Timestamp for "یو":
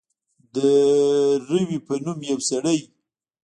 2.29-2.39